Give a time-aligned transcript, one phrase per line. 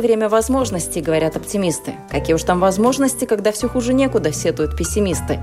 [0.00, 1.94] Время возможностей, говорят оптимисты.
[2.10, 5.40] Какие уж там возможности, когда все хуже некуда, сетуют пессимисты.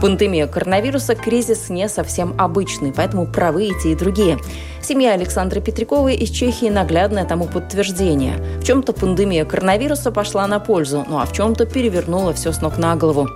[0.00, 4.38] Пандемия коронавируса– кризис не совсем обычный, поэтому правы и и другие.
[4.82, 8.36] Семья Александры Петряковой из Чехии– наглядное тому подтверждение.
[8.60, 12.78] В чем-то пандемия коронавируса пошла на пользу, ну а в чем-то перевернула все с ног
[12.78, 13.28] на голову.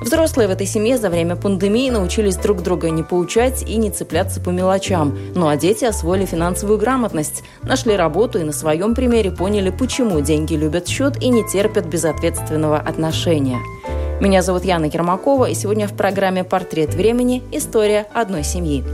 [0.00, 4.40] Взрослые в этой семье за время пандемии научились друг друга не поучать и не цепляться
[4.40, 5.18] по мелочам.
[5.34, 10.54] Ну а дети освоили финансовую грамотность, нашли работу и на своем примере поняли, почему деньги
[10.54, 13.58] любят счет и не терпят безответственного отношения.
[14.20, 17.42] Меня зовут Яна Ермакова, и сегодня в программе «Портрет времени.
[17.52, 18.84] История одной семьи».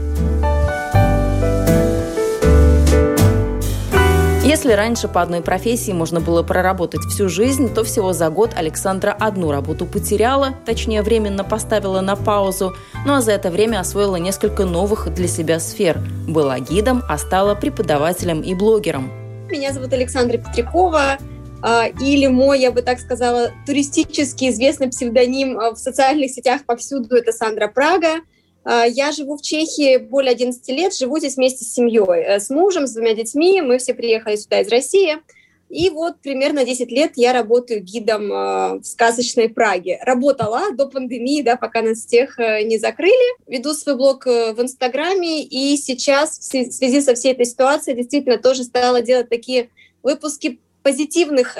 [4.57, 9.11] Если раньше по одной профессии можно было проработать всю жизнь, то всего за год Александра
[9.11, 14.65] одну работу потеряла, точнее временно поставила на паузу, ну а за это время освоила несколько
[14.65, 15.99] новых для себя сфер.
[16.27, 19.11] Была гидом, а стала преподавателем и блогером.
[19.47, 21.19] Меня зовут Александра Петрякова,
[21.61, 27.15] а, или мой, я бы так сказала, туристически известный псевдоним а, в социальных сетях повсюду–
[27.17, 28.21] это Сандра Прага–
[28.67, 32.85] я живу в Чехии более 11 лет, живу здесь вместе с семьей, э, с мужем,
[32.85, 33.61] с двумя детьми.
[33.61, 35.17] Мы все приехали сюда из России.
[35.69, 39.99] И вот примерно 10 лет я работаю гидом э, в сказочной Праге.
[40.01, 43.37] Работала до пандемии, да, пока нас всех э, не закрыли.
[43.47, 48.63] Веду свой блог в Инстаграме, и сейчас в связи со всей этой ситуацией действительно тоже
[48.63, 49.69] стала делать такие
[50.03, 51.57] выпуски позитивных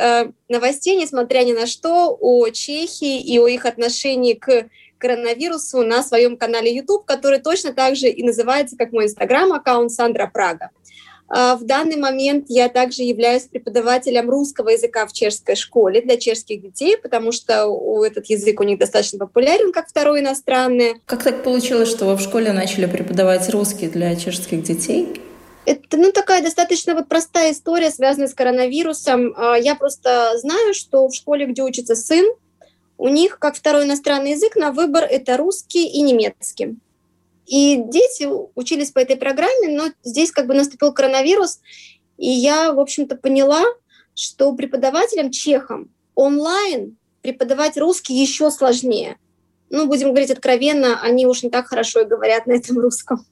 [0.48, 6.38] новостей, несмотря ни на что, о Чехии и о их отношении к коронавирусу на своем
[6.38, 10.72] канале YouTube, который точно так же и называется, как мой инстаграм-аккаунт Сандра Прага.
[11.30, 16.62] А, в данный момент я также являюсь преподавателем русского языка в чешской школе для чешских
[16.62, 21.02] детей, потому что этот язык у них достаточно популярен, как второй иностранный.
[21.06, 25.22] Как так получилось, что вы в школе начали преподавать русский для чешских детей?
[25.66, 29.34] Это ну, такая достаточно вот простая история, связанная с коронавирусом.
[29.36, 32.26] А, я просто знаю, что в школе, где учится сын,
[32.98, 36.78] у них как второй иностранный язык на выбор это русский и немецкий.
[37.46, 41.60] И дети учились по этой программе, но здесь как бы наступил коронавирус,
[42.18, 43.64] и я, в общем-то, поняла,
[44.16, 49.18] что преподавателям чехам онлайн преподавать русский еще сложнее.
[49.70, 53.26] Ну, будем говорить откровенно, они уж не так хорошо и говорят на этом русском.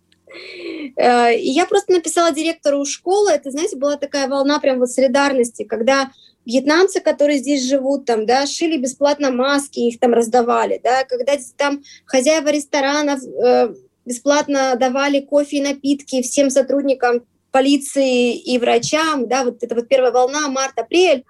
[0.98, 5.64] Э, и я просто написала директору школы, это, знаете, была такая волна прям вот солидарности,
[5.64, 6.12] когда
[6.46, 11.84] вьетнамцы, которые здесь живут, там, да, шили бесплатно маски, их там раздавали, да, когда там
[12.06, 13.74] хозяева ресторанов э,
[14.06, 20.12] бесплатно давали кофе и напитки всем сотрудникам полиции и врачам, да, вот это вот первая
[20.12, 21.24] волна, март-апрель,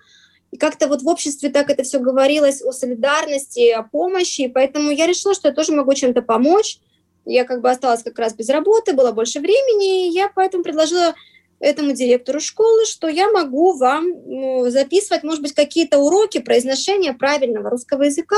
[0.51, 5.05] и как-то вот в обществе так это все говорилось о солидарности, о помощи, поэтому я
[5.05, 6.79] решила, что я тоже могу чем-то помочь.
[7.25, 11.15] Я как бы осталась как раз без работы, было больше времени, и я поэтому предложила
[11.59, 17.69] этому директору школы, что я могу вам ну, записывать, может быть, какие-то уроки произношения правильного
[17.69, 18.37] русского языка.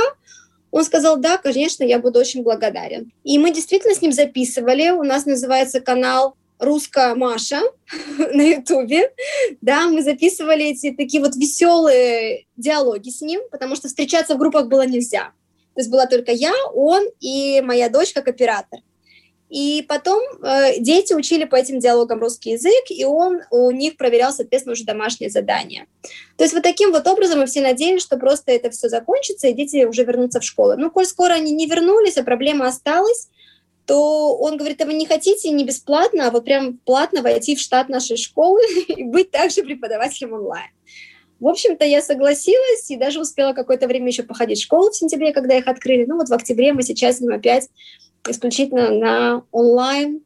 [0.71, 3.11] Он сказал, да, конечно, я буду очень благодарен.
[3.23, 4.89] И мы действительно с ним записывали.
[4.89, 7.61] У нас называется канал «Русская Маша»
[8.17, 9.11] на Ютубе.
[9.61, 14.67] Да, мы записывали эти такие вот веселые диалоги с ним, потому что встречаться в группах
[14.67, 15.31] было нельзя.
[15.73, 18.79] То есть была только я, он и моя дочь как оператор.
[19.49, 24.33] И потом э, дети учили по этим диалогам русский язык, и он у них проверял,
[24.33, 25.87] соответственно, уже домашние задания.
[26.35, 29.53] То есть вот таким вот образом мы все надеялись, что просто это все закончится, и
[29.53, 30.75] дети уже вернутся в школу.
[30.77, 33.29] Ну, коль скоро они не вернулись, а проблема осталась,
[33.85, 37.61] то он говорит, а вы не хотите не бесплатно, а вот прям платно войти в
[37.61, 38.59] штат нашей школы
[38.89, 40.71] и быть также преподавателем онлайн.
[41.39, 45.31] В общем-то, я согласилась и даже успела какое-то время еще походить в школу в сентябре,
[45.31, 46.05] когда их открыли.
[46.05, 47.69] Ну вот в октябре мы сейчас с ним опять
[48.29, 50.21] исключительно на онлайн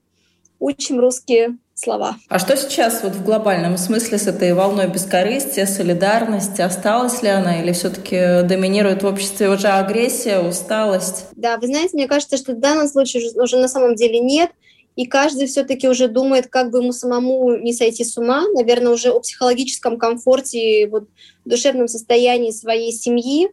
[0.60, 2.16] учим русские слова.
[2.30, 6.62] А что сейчас вот в глобальном смысле с этой волной бескорыстия, солидарности?
[6.62, 11.26] Осталась ли она или все-таки доминирует в обществе уже агрессия, усталость?
[11.36, 14.52] Да, вы знаете, мне кажется, что в данном случае уже на самом деле нет.
[14.96, 18.44] И каждый все-таки уже думает, как бы ему самому не сойти с ума.
[18.54, 21.08] Наверное, уже о психологическом комфорте, вот,
[21.46, 23.50] душевном состоянии своей семьи,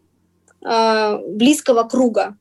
[0.69, 2.37] э, близкого круга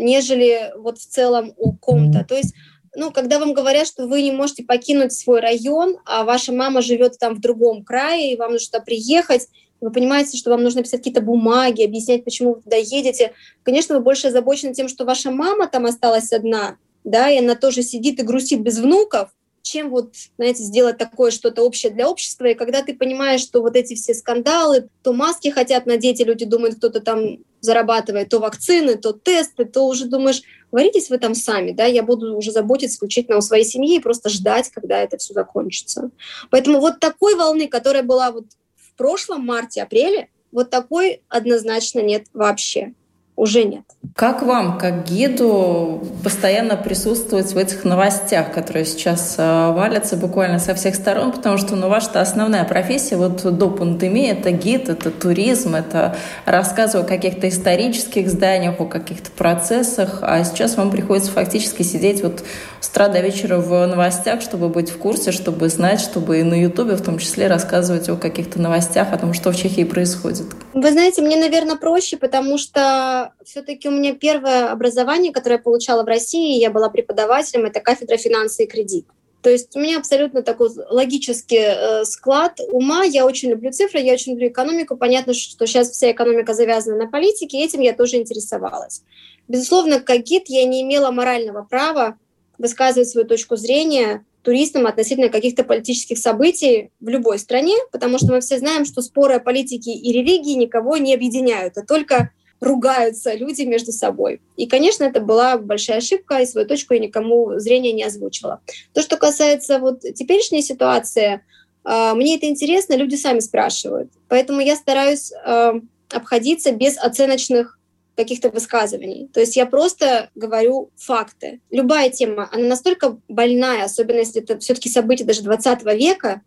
[0.00, 2.24] нежели вот в целом у ком-то.
[2.24, 2.54] То есть
[2.96, 7.18] ну, когда вам говорят, что вы не можете покинуть свой район, а ваша мама живет
[7.18, 9.46] там в другом крае, и вам нужно туда приехать,
[9.80, 13.32] вы понимаете, что вам нужно писать какие-то бумаги, объяснять, почему вы туда едете.
[13.62, 17.82] Конечно, вы больше озабочены тем, что ваша мама там осталась одна, да, и она тоже
[17.82, 19.30] сидит и грустит без внуков,
[19.62, 22.46] чем вот, знаете, сделать такое что-то общее для общества.
[22.46, 26.44] И когда ты понимаешь, что вот эти все скандалы, то маски хотят надеть, и люди
[26.44, 31.72] думают, кто-то там зарабатывает, то вакцины, то тесты, то уже думаешь, варитесь вы там сами,
[31.72, 35.34] да, я буду уже заботиться исключительно о своей семье и просто ждать, когда это все
[35.34, 36.10] закончится.
[36.50, 38.46] Поэтому вот такой волны, которая была вот
[38.76, 42.94] в прошлом марте-апреле, вот такой однозначно нет вообще
[43.40, 43.84] уже нет.
[44.14, 50.74] Как вам, как гиду, постоянно присутствовать в этих новостях, которые сейчас э, валятся буквально со
[50.74, 55.74] всех сторон, потому что ну, ваша основная профессия вот до пандемии— это гид, это туризм,
[55.74, 62.22] это рассказы о каких-то исторических зданиях, о каких-то процессах, а сейчас вам приходится фактически сидеть
[62.22, 62.42] вот
[62.80, 66.60] с утра до вечера в новостях, чтобы быть в курсе, чтобы знать, чтобы и на
[66.60, 70.46] Ютубе в том числе рассказывать о каких-то новостях, о том, что в Чехии происходит.
[70.74, 76.02] Вы знаете, мне, наверное, проще, потому что все-таки у меня первое образование, которое я получала
[76.02, 79.06] в России, я была преподавателем, это кафедра финансы и кредит.
[79.42, 83.04] То есть у меня абсолютно такой логический э, склад ума.
[83.04, 84.96] Я очень люблю цифры, я очень люблю экономику.
[84.96, 89.02] Понятно, что сейчас вся экономика завязана на политике, и этим я тоже интересовалась.
[89.48, 92.18] Безусловно, как гид я не имела морального права
[92.58, 98.40] высказывать свою точку зрения туристам относительно каких-то политических событий в любой стране, потому что мы
[98.40, 102.30] все знаем, что споры о политике и религии никого не объединяют, а только
[102.60, 104.40] ругаются люди между собой.
[104.56, 108.60] И, конечно, это была большая ошибка, и свою точку я никому зрения не озвучила.
[108.92, 111.40] То, что касается вот теперешней ситуации,
[111.84, 114.10] а, мне это интересно, люди сами спрашивают.
[114.28, 115.74] Поэтому я стараюсь а,
[116.10, 117.78] обходиться без оценочных
[118.16, 119.28] каких-то высказываний.
[119.32, 121.60] То есть я просто говорю факты.
[121.70, 126.42] Любая тема, она настолько больная, особенно если это все-таки событие даже 20 века,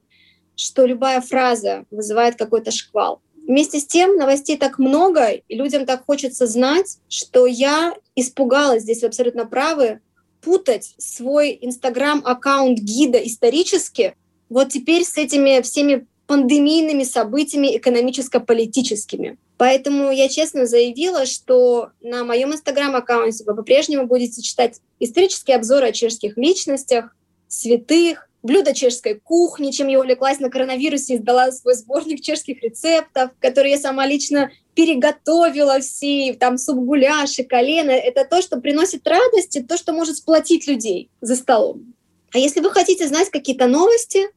[0.55, 3.21] что любая фраза вызывает какой-то шквал.
[3.45, 9.01] Вместе с тем новостей так много, и людям так хочется знать, что я испугалась, здесь
[9.01, 9.99] вы абсолютно правы,
[10.41, 14.15] путать свой инстаграм-аккаунт гида исторически
[14.49, 19.37] вот теперь с этими всеми пандемийными событиями экономическо-политическими.
[19.57, 25.91] Поэтому я честно заявила, что на моем инстаграм-аккаунте вы по-прежнему будете читать исторические обзоры о
[25.91, 27.15] чешских личностях,
[27.47, 33.71] святых, блюдо чешской кухни, чем я увлеклась на коронавирусе, издала свой сборник чешских рецептов, который
[33.71, 37.91] я сама лично переготовила все, там суп-гуляши, колено.
[37.91, 41.93] Это то, что приносит радость, и то, что может сплотить людей за столом.
[42.33, 44.27] А если вы хотите знать какие-то новости,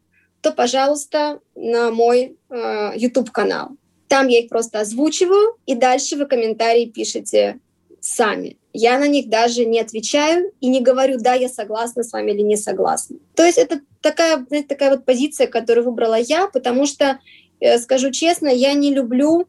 [0.41, 3.71] то, пожалуйста, на мой э, YouTube-канал.
[4.07, 7.59] Там я их просто озвучиваю, и дальше вы комментарии пишете
[8.07, 8.57] сами.
[8.73, 12.43] Я на них даже не отвечаю и не говорю, да, я согласна с вами или
[12.43, 13.17] не согласна.
[13.35, 17.19] То есть это такая, знаете, такая вот позиция, которую выбрала я, потому что,
[17.61, 19.47] э, скажу честно, я не люблю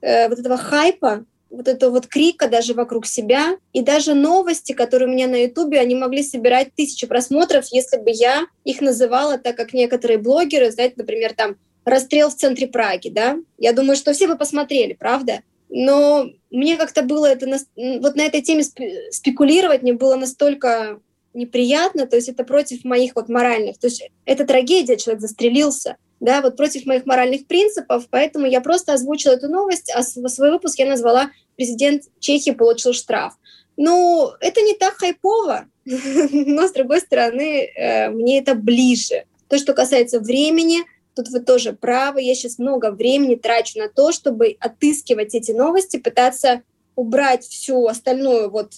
[0.00, 3.56] э, вот этого хайпа, вот этого вот крика даже вокруг себя.
[3.72, 8.10] И даже новости, которые у меня на Ютубе, они могли собирать тысячи просмотров, если бы
[8.10, 13.38] я их называла так, как некоторые блогеры, знаете, например, там «Расстрел в центре Праги», да?
[13.58, 15.40] Я думаю, что все бы посмотрели, правда?
[15.70, 17.46] Но мне как-то было это,
[17.76, 21.00] вот на этой теме спекулировать мне было настолько
[21.32, 26.42] неприятно, то есть это против моих вот моральных, то есть это трагедия, человек застрелился, да,
[26.42, 30.86] вот против моих моральных принципов, поэтому я просто озвучила эту новость, а свой выпуск я
[30.86, 33.34] назвала «Президент Чехии получил штраф».
[33.76, 39.24] Ну, это не так хайпово, но, с другой стороны, э, мне это ближе.
[39.48, 40.80] То, что касается времени,
[41.14, 42.22] Тут вы тоже правы.
[42.22, 46.62] Я сейчас много времени трачу на то, чтобы отыскивать эти новости, пытаться
[46.94, 48.72] убрать всю остальную вот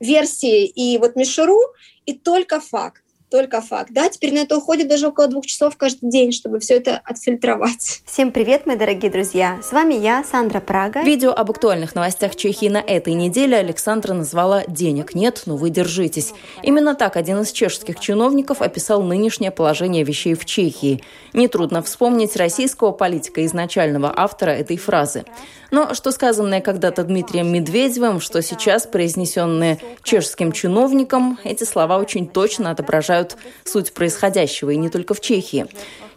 [0.00, 1.58] версии и вот мишуру,
[2.04, 3.90] и только факт только факт.
[3.92, 8.02] Да, теперь на это уходит даже около двух часов каждый день, чтобы все это отфильтровать.
[8.04, 9.58] Всем привет, мои дорогие друзья!
[9.62, 11.02] С вами я, Сандра Прага.
[11.02, 16.32] Видео об актуальных новостях Чехии на этой неделе Александра назвала «Денег нет, но вы держитесь».
[16.62, 21.02] Именно так один из чешских чиновников описал нынешнее положение вещей в Чехии.
[21.32, 25.24] Нетрудно вспомнить российского политика, изначального автора этой фразы.
[25.72, 32.70] Но что сказанное когда-то Дмитрием Медведевым, что сейчас произнесенные чешским чиновником, эти слова очень точно
[32.70, 33.15] отображают
[33.64, 35.66] суть происходящего, и не только в Чехии.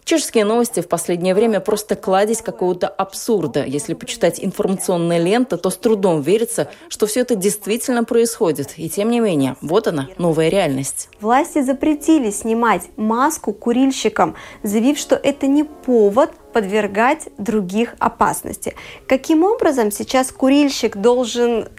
[0.10, 3.64] Чешские новости в последнее время просто кладезь какого-то абсурда.
[3.64, 8.74] Если почитать информационные ленты, то с трудом верится, что все это действительно происходит.
[8.78, 11.10] И тем не менее, вот она, новая реальность.
[11.22, 18.74] Власти запретили снимать маску курильщикам, заявив, что это не повод подвергать других опасности.
[19.06, 21.70] Каким образом сейчас курильщик должен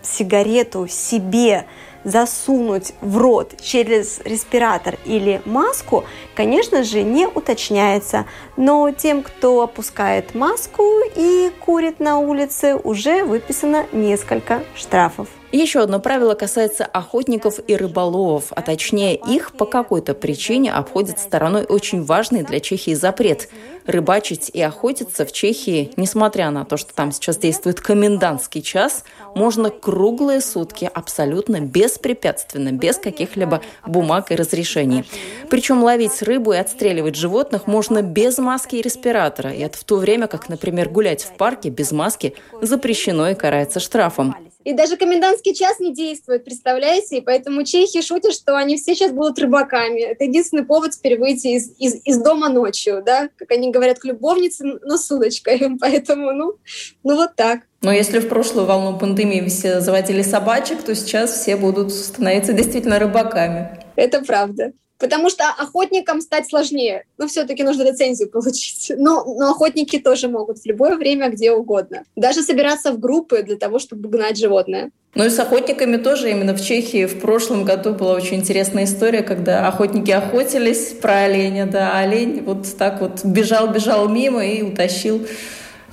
[0.00, 1.66] сигарету себе
[2.04, 6.04] засунуть в рот через респиратор или маску,
[6.34, 8.26] конечно же, не уточняется.
[8.56, 10.82] Но тем, кто опускает маску
[11.16, 15.28] и курит на улице, уже выписано несколько штрафов.
[15.52, 21.64] Еще одно правило касается охотников и рыболовов, а точнее их по какой-то причине обходит стороной
[21.64, 23.50] очень важный для Чехии запрет.
[23.84, 29.04] Рыбачить и охотиться в Чехии, несмотря на то, что там сейчас действует комендантский час,
[29.34, 35.04] можно круглые сутки абсолютно беспрепятственно, без каких-либо бумаг и разрешений.
[35.50, 39.50] Причем ловить рыбу и отстреливать животных можно без маски и респиратора.
[39.50, 43.80] И это в то время, как, например, гулять в парке без маски запрещено и карается
[43.80, 44.34] штрафом.
[44.64, 47.18] И даже комендантский час не действует, представляете?
[47.18, 50.00] И поэтому чехи шутят, что они все сейчас будут рыбаками.
[50.00, 53.28] Это единственный повод теперь выйти из, из, из дома ночью, да?
[53.36, 55.76] Как они говорят, к любовнице, но с удочкой.
[55.80, 56.54] Поэтому, ну,
[57.02, 57.60] ну вот так.
[57.82, 62.98] Но если в прошлую волну пандемии все заводили собачек, то сейчас все будут становиться действительно
[62.98, 63.80] рыбаками.
[63.96, 64.72] Это правда.
[65.02, 67.06] Потому что охотникам стать сложнее.
[67.18, 68.92] Но все-таки нужно лицензию получить.
[68.96, 72.04] Но, но охотники тоже могут в любое время, где угодно.
[72.14, 74.92] Даже собираться в группы для того, чтобы гнать животное.
[75.16, 79.22] Ну и с охотниками тоже именно в Чехии в прошлом году была очень интересная история,
[79.22, 85.26] когда охотники охотились про оленя, да, а олень вот так вот бежал-бежал мимо и утащил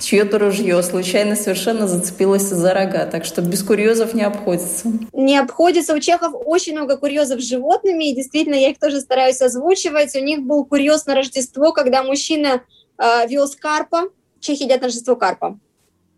[0.00, 3.06] чье-то ружье случайно совершенно зацепилось за рога.
[3.06, 4.88] Так что без курьезов не обходится.
[5.12, 5.94] Не обходится.
[5.94, 10.14] У чехов очень много курьезов с животными, и действительно я их тоже стараюсь озвучивать.
[10.16, 12.62] У них был курьез на Рождество, когда мужчина
[12.98, 14.04] э, вез карпа.
[14.40, 15.58] Чехи едят на Рождество карпа.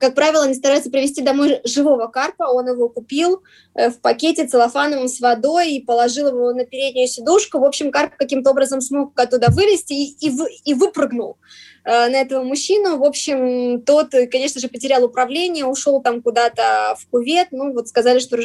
[0.02, 2.42] Как правило, они стараются привезти домой живого карпа.
[2.42, 7.60] Он его купил э, в пакете целлофановом с водой и положил его на переднюю сидушку.
[7.60, 10.32] В общем, карп каким-то образом смог оттуда вылезти и, и,
[10.64, 11.36] и выпрыгнул.
[11.84, 12.98] Э, на этого мужчину.
[12.98, 17.48] В общем, тот, конечно же, потерял управление, ушел там куда-то в кувет.
[17.50, 18.38] Ну, вот сказали, что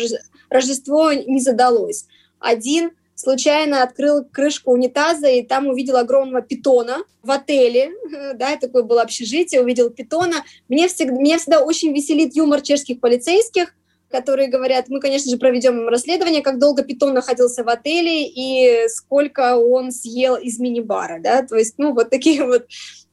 [0.49, 2.05] Рождество не задалось.
[2.39, 7.91] Один случайно открыл крышку унитаза и там увидел огромного питона в отеле,
[8.35, 10.43] да, такое было общежитие, увидел питона.
[10.67, 13.73] Мне всегда, меня всегда очень веселит юмор чешских полицейских,
[14.09, 19.57] которые говорят, мы, конечно же, проведем расследование, как долго питон находился в отеле и сколько
[19.57, 22.67] он съел из мини-бара, да, то есть, ну, вот такие вот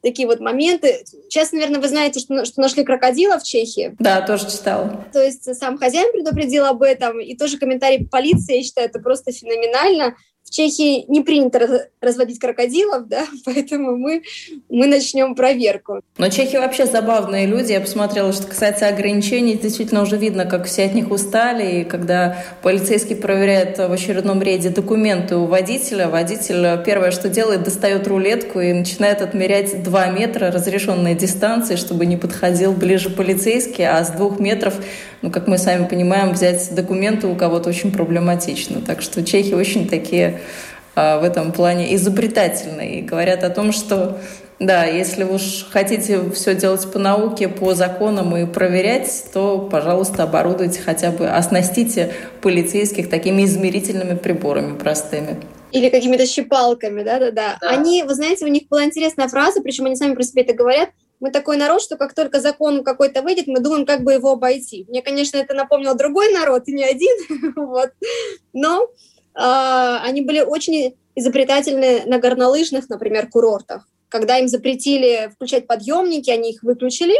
[0.04, 1.04] такие вот моменты.
[1.28, 3.96] Сейчас, наверное, вы знаете, что, что нашли крокодила в Чехии.
[3.98, 5.04] Да, тоже читала.
[5.12, 9.32] То есть сам хозяин предупредил об этом, и тоже комментарий полиции, я считаю, это просто
[9.32, 10.14] феноменально.
[10.54, 14.22] Чехии не принято разводить крокодилов, да, поэтому мы,
[14.68, 16.00] мы начнем проверку.
[16.16, 17.72] Но чехи вообще забавные люди.
[17.72, 21.80] Я посмотрела, что касается ограничений, действительно уже видно, как все от них устали.
[21.80, 28.06] И когда полицейский проверяет в очередном рейде документы у водителя, водитель первое, что делает, достает
[28.06, 34.10] рулетку и начинает отмерять 2 метра разрешенной дистанции, чтобы не подходил ближе полицейский, а с
[34.10, 34.74] двух метров
[35.24, 38.82] ну, как мы сами понимаем, взять документы у кого-то очень проблематично.
[38.82, 40.40] Так что чехи очень такие
[40.94, 44.18] а, в этом плане изобретательные и говорят о том, что
[44.58, 50.82] да, если уж хотите все делать по науке, по законам и проверять, то, пожалуйста, оборудуйте
[50.82, 52.12] хотя бы, оснастите
[52.42, 55.40] полицейских такими измерительными приборами простыми.
[55.72, 57.56] Или какими-то щипалками, да-да-да.
[57.62, 60.90] Они, вы знаете, у них была интересная фраза, причем они сами про себя это говорят–
[61.24, 64.84] мы такой народ, что как только закон какой-то выйдет, мы думаем, как бы его обойти.
[64.90, 67.92] Мне, конечно, это напомнило другой народ, и не один, вот.
[68.52, 68.88] но э,
[69.34, 73.88] они были очень изобретательны на горнолыжных, например, курортах.
[74.10, 77.16] Когда им запретили включать подъемники, они их выключили,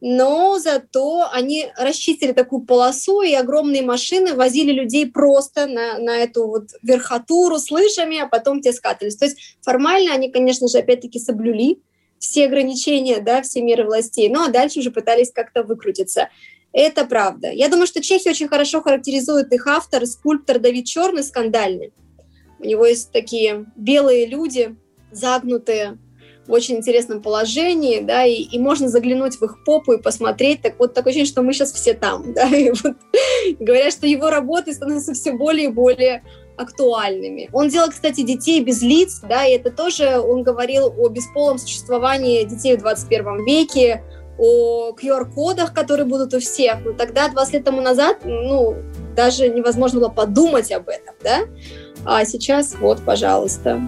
[0.00, 6.48] но зато они расчистили такую полосу, и огромные машины возили людей просто на, на эту
[6.48, 9.16] вот верхотуру с лыжами, а потом те скатывались.
[9.16, 11.78] То есть формально они, конечно же, опять-таки соблюли
[12.26, 16.28] все ограничения, да, все меры властей, ну а дальше уже пытались как-то выкрутиться.
[16.72, 17.50] Это правда.
[17.50, 21.92] Я думаю, что Чехи очень хорошо характеризует их автор, скульптор Давид Черный, скандальный.
[22.58, 24.76] У него есть такие белые люди,
[25.10, 25.98] загнутые,
[26.46, 30.78] в очень интересном положении, да, и, и можно заглянуть в их попу и посмотреть, так
[30.78, 32.96] вот такое ощущение, что мы сейчас все там, да, и вот
[33.58, 36.22] говорят, что его работы становятся все более и более
[36.56, 37.48] актуальными.
[37.52, 42.44] Он делал, кстати, детей без лиц, да, и это тоже он говорил о бесполом существовании
[42.44, 44.02] детей в 21 веке,
[44.38, 46.84] о QR-кодах, которые будут у всех.
[46.84, 48.76] Но тогда, 20 лет тому назад, ну,
[49.14, 51.40] даже невозможно было подумать об этом, да?
[52.04, 53.80] А сейчас вот, пожалуйста.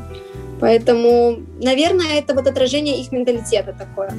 [0.60, 4.12] Поэтому, наверное, это вот отражение их менталитета такое.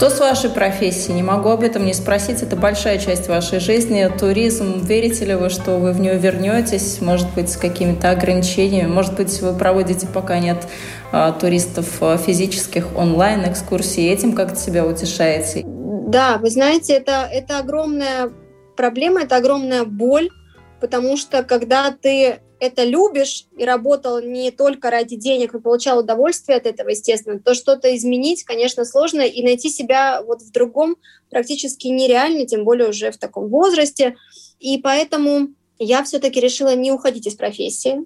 [0.00, 1.14] Что с вашей профессией?
[1.14, 2.40] Не могу об этом не спросить.
[2.40, 4.10] Это большая часть вашей жизни.
[4.18, 4.80] Туризм.
[4.82, 7.02] Верите ли вы, что вы в нее вернетесь?
[7.02, 8.86] Может быть, с какими-то ограничениями?
[8.90, 10.66] Может быть, вы проводите пока нет
[11.12, 14.08] а, туристов а, физических онлайн-экскурсий?
[14.08, 15.64] Этим как-то себя утешаете?
[15.66, 18.30] Да, вы знаете, это, это огромная
[18.78, 20.30] проблема, это огромная боль,
[20.80, 26.58] потому что когда ты это любишь и работал не только ради денег, но получал удовольствие
[26.58, 30.96] от этого, естественно, то что-то изменить, конечно, сложно, и найти себя вот в другом
[31.30, 34.16] практически нереально, тем более уже в таком возрасте.
[34.60, 35.48] И поэтому
[35.78, 38.04] я все-таки решила не уходить из профессии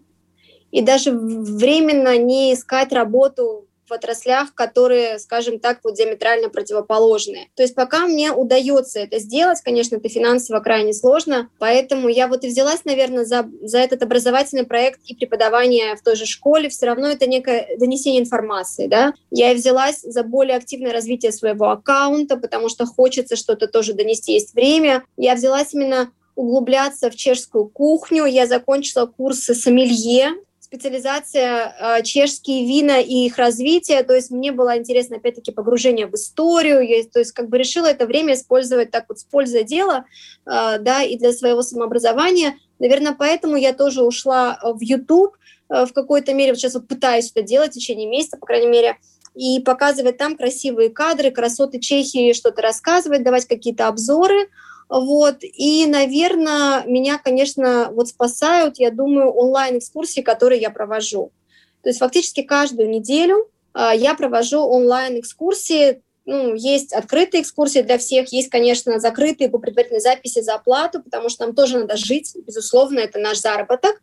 [0.71, 7.49] и даже временно не искать работу в отраслях, которые, скажем так, вот диаметрально противоположные.
[7.55, 12.45] То есть пока мне удается это сделать, конечно, это финансово крайне сложно, поэтому я вот
[12.45, 16.87] и взялась, наверное, за, за этот образовательный проект и преподавание в той же школе, все
[16.87, 19.13] равно это некое донесение информации, да.
[19.31, 24.33] Я и взялась за более активное развитие своего аккаунта, потому что хочется что-то тоже донести,
[24.33, 25.05] есть время.
[25.17, 28.25] Я взялась именно углубляться в чешскую кухню.
[28.25, 30.33] Я закончила курсы сомелье,
[30.75, 34.03] специализация э, чешские вина и их развитие.
[34.03, 36.81] То есть мне было интересно, опять-таки, погружение в историю.
[36.81, 40.05] Я, то есть как бы решила это время использовать так вот с пользой дела,
[40.47, 42.57] э, да, и для своего самообразования.
[42.81, 45.37] Наверное, поэтому я тоже ушла в YouTube
[45.69, 46.53] в какой-то мере.
[46.53, 48.99] Вот сейчас вот пытаюсь это делать в течение месяца, по крайней мере,
[49.35, 54.49] и показывать там красивые кадры, красоты Чехии, что-то рассказывать, давать какие-то обзоры–
[54.89, 55.39] вот.
[55.43, 61.33] И, наверное, меня, конечно, вот спасают, я думаю, онлайн-экскурсии, которые я провожу.
[61.83, 66.03] То есть фактически каждую неделю э, я провожу онлайн-экскурсии.
[66.27, 71.29] Ну, есть открытые экскурсии для всех, есть, конечно, закрытые по предварительной записи за оплату, потому
[71.29, 74.01] что нам тоже надо жить, безусловно, это наш заработок.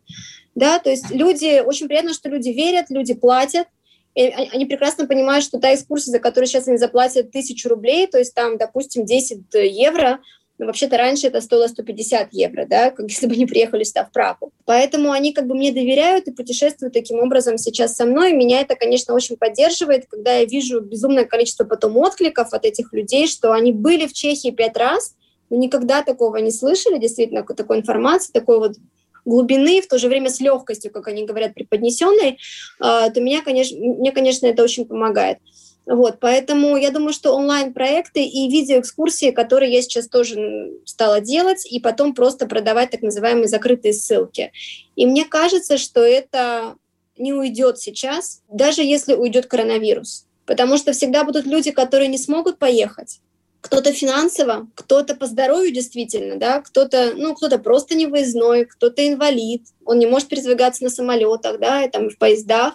[0.54, 3.66] Да, то есть люди, очень приятно, что люди верят, люди платят,
[4.14, 8.34] они прекрасно понимают, что та экскурсия, за которую сейчас они заплатят тысячу рублей, то есть
[8.34, 10.20] там, допустим, 10 евро,
[10.58, 14.12] но вообще-то раньше это стоило 150 евро, да, как если бы они приехали сюда в
[14.12, 14.52] Прагу.
[14.64, 18.32] Поэтому они как бы мне доверяют и путешествуют таким образом сейчас со мной.
[18.32, 23.26] Меня это, конечно, очень поддерживает, когда я вижу безумное количество потом откликов от этих людей,
[23.26, 25.14] что они были в Чехии пять раз,
[25.50, 28.76] но никогда такого не слышали, действительно, такой информации, такой вот
[29.24, 32.38] глубины, в то же время с легкостью, как они говорят, преподнесенной,
[32.80, 35.38] а, то меня, конечно, мне, конечно, это очень помогает.
[35.84, 41.80] Вот, поэтому я думаю, что онлайн-проекты и видеоэкскурсии, которые я сейчас тоже стала делать, и
[41.80, 44.52] потом просто продавать так называемые закрытые ссылки.
[44.94, 46.76] И мне кажется, что это
[47.18, 50.26] не уйдет сейчас, даже если уйдет коронавирус.
[50.46, 53.20] Потому что всегда будут люди, которые не смогут поехать.
[53.60, 59.62] Кто-то финансово, кто-то по здоровью действительно, да, кто-то, ну, кто-то просто не выездной, кто-то инвалид,
[59.84, 62.74] он не может передвигаться на самолетах, да, и там в поездах.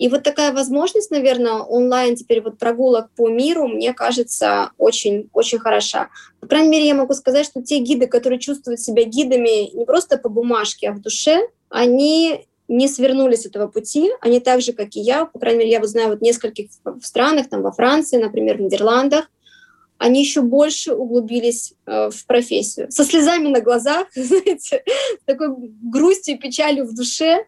[0.00, 6.08] И вот такая возможность, наверное, онлайн теперь вот прогулок по миру, мне кажется, очень-очень хороша.
[6.40, 10.16] По крайней мере, я могу сказать, что те гиды, которые чувствуют себя гидами не просто
[10.16, 14.96] по бумажке, а в душе, они не свернули с этого пути, они так же, как
[14.96, 16.70] и я, по крайней мере, я вот знаю вот нескольких
[17.02, 19.30] странах, там во Франции, например, в Нидерландах,
[19.98, 22.90] они еще больше углубились э, в профессию.
[22.90, 24.82] Со слезами на глазах, знаете,
[25.26, 27.44] такой грустью и печалью в душе,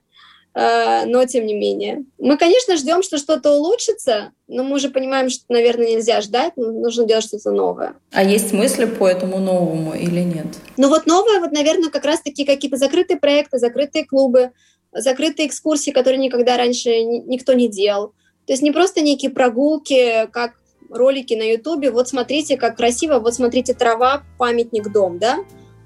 [0.54, 2.04] но тем не менее.
[2.18, 7.06] Мы, конечно, ждем, что что-то улучшится, но мы уже понимаем, что, наверное, нельзя ждать, нужно
[7.06, 7.94] делать что-то новое.
[8.10, 10.46] А есть мысли по этому новому или нет?
[10.76, 14.50] Ну вот новое, вот, наверное, как раз-таки какие-то закрытые проекты, закрытые клубы,
[14.92, 18.08] закрытые экскурсии, которые никогда раньше никто не делал.
[18.46, 20.52] То есть не просто некие прогулки, как
[20.90, 25.38] ролики на Ютубе, вот смотрите, как красиво, вот смотрите, трава, памятник, дом, да?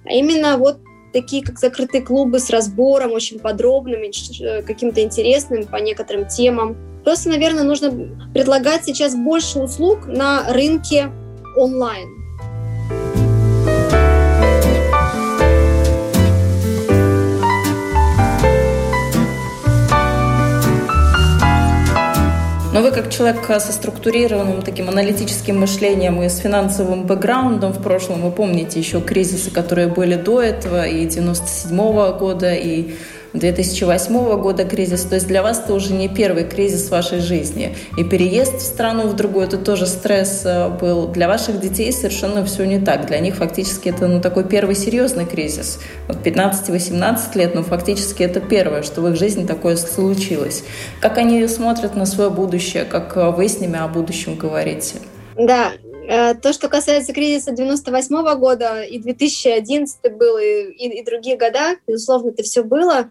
[0.04, 0.78] А именно вот
[1.12, 6.76] такие как закрытые клубы с разбором очень подробным, э, каким-то интересным по некоторым темам.
[7.04, 7.90] Просто, наверное, нужно
[8.32, 11.10] предлагать сейчас больше услуг на рынке
[11.56, 12.15] онлайн.
[22.76, 28.20] Но вы как человек со структурированным таким аналитическим мышлением и с финансовым бэкграундом в прошлом,
[28.20, 32.90] вы помните еще кризисы, которые были до этого, и 97 -го года, и
[33.38, 35.02] 2008 года кризис.
[35.02, 37.76] То есть для вас это уже не первый кризис в вашей жизни.
[37.96, 41.08] И переезд в страну в другую, это тоже стресс э, был.
[41.08, 43.06] Для ваших детей совершенно все не так.
[43.06, 45.78] Для них фактически это ну, такой первый серьезный кризис.
[46.08, 50.64] Вот 15-18 лет, но фактически это первое, что в их жизни такое случилось.
[51.00, 54.96] Как они смотрят на свое будущее, как э, вы с ними о будущем говорите?
[55.36, 55.72] Да,
[56.08, 61.76] э, то, что касается кризиса 98 года и 2011 был, и, и, и другие года,
[61.86, 63.10] безусловно, это все было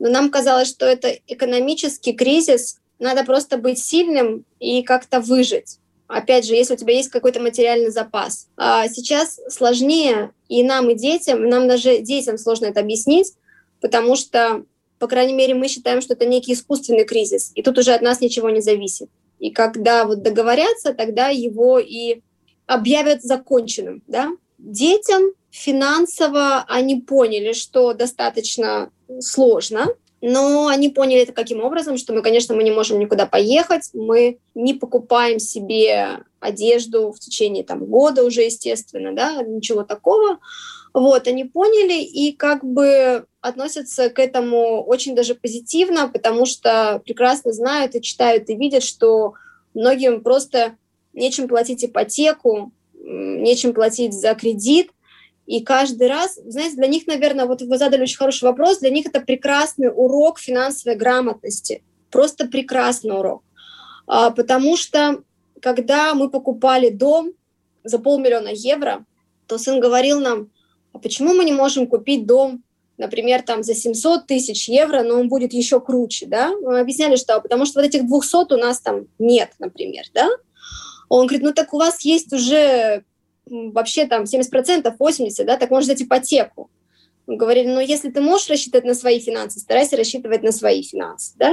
[0.00, 5.78] но нам казалось, что это экономический кризис, надо просто быть сильным и как-то выжить.
[6.08, 8.48] Опять же, если у тебя есть какой-то материальный запас.
[8.56, 13.34] А сейчас сложнее и нам, и детям, нам даже детям сложно это объяснить,
[13.80, 14.64] потому что,
[14.98, 18.20] по крайней мере, мы считаем, что это некий искусственный кризис, и тут уже от нас
[18.20, 19.08] ничего не зависит.
[19.38, 22.20] И когда вот договорятся, тогда его и
[22.66, 24.02] объявят законченным.
[24.06, 24.30] Да?
[24.58, 29.88] Детям финансово они поняли, что достаточно сложно,
[30.20, 34.38] но они поняли это каким образом, что мы, конечно, мы не можем никуда поехать, мы
[34.54, 40.38] не покупаем себе одежду в течение там, года уже, естественно, да, ничего такого.
[40.92, 47.52] Вот, они поняли и как бы относятся к этому очень даже позитивно, потому что прекрасно
[47.52, 49.34] знают и читают и видят, что
[49.72, 50.76] многим просто
[51.12, 54.90] нечем платить ипотеку, нечем платить за кредит,
[55.50, 59.06] и каждый раз, знаете, для них, наверное, вот вы задали очень хороший вопрос, для них
[59.06, 63.42] это прекрасный урок финансовой грамотности, просто прекрасный урок.
[64.06, 65.24] А, потому что
[65.60, 67.32] когда мы покупали дом
[67.82, 69.04] за полмиллиона евро,
[69.48, 70.52] то сын говорил нам,
[70.92, 72.62] а почему мы не можем купить дом,
[72.96, 76.52] например, там за 700 тысяч евро, но он будет еще круче, да?
[76.62, 80.28] Мы объясняли, что потому что вот этих 200 у нас там нет, например, да?
[81.08, 83.02] Он говорит, ну так у вас есть уже
[83.50, 86.70] вообще там 70%, 80%, да, так можно взять ипотеку.
[87.26, 91.34] Мы говорили, ну, если ты можешь рассчитывать на свои финансы, старайся рассчитывать на свои финансы,
[91.36, 91.52] да.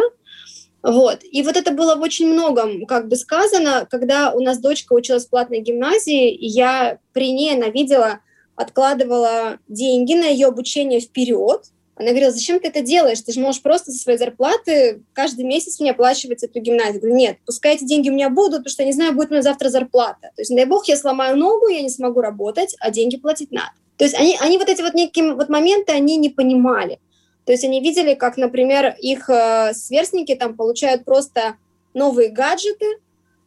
[0.84, 1.20] Вот.
[1.24, 5.26] И вот это было в очень многом как бы сказано, когда у нас дочка училась
[5.26, 8.20] в платной гимназии, и я при ней она видела,
[8.56, 11.66] откладывала деньги на ее обучение вперед,
[12.00, 13.22] она говорила, зачем ты это делаешь?
[13.22, 16.96] Ты же можешь просто со своей зарплаты каждый месяц мне оплачивать эту гимназию.
[16.96, 19.30] Я говорю, нет, пускай эти деньги у меня будут, потому что я не знаю, будет
[19.30, 20.32] у меня завтра зарплата.
[20.36, 23.72] То есть, дай бог, я сломаю ногу, я не смогу работать, а деньги платить надо.
[23.98, 27.00] То есть они, они вот эти вот некие вот моменты, они не понимали.
[27.46, 31.56] То есть они видели, как, например, их э, сверстники там получают просто
[31.96, 32.86] новые гаджеты,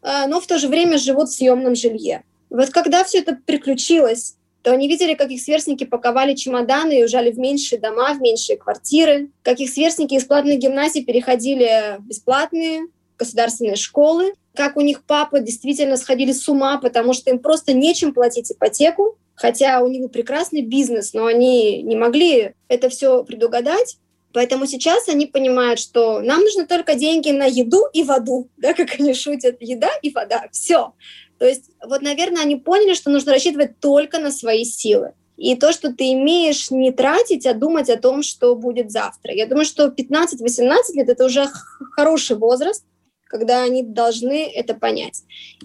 [0.02, 2.24] э, но в то же время живут в съемном жилье.
[2.48, 7.30] Вот когда все это приключилось, то они видели, как их сверстники паковали чемоданы и уезжали
[7.30, 12.86] в меньшие дома, в меньшие квартиры, как их сверстники из платных гимназий переходили в бесплатные
[13.18, 18.12] государственные школы, как у них папы действительно сходили с ума, потому что им просто нечем
[18.12, 23.98] платить ипотеку, хотя у был прекрасный бизнес, но они не могли это все предугадать.
[24.32, 29.00] Поэтому сейчас они понимают, что нам нужны только деньги на еду и воду, да, как
[29.00, 30.92] они шутят, еда и вода, все.
[31.40, 35.14] То есть вот, наверное, они поняли, что нужно рассчитывать только на свои силы.
[35.38, 39.32] И то, что ты имеешь не тратить, а думать о том, что будет завтра.
[39.32, 41.48] Я думаю, что 15-18 лет– это уже
[41.92, 42.84] хороший возраст,
[43.24, 45.22] когда они должны это понять.